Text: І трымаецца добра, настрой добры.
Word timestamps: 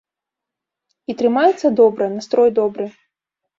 І 1.11 1.17
трымаецца 1.19 1.67
добра, 1.81 2.03
настрой 2.17 2.49
добры. 2.59 2.85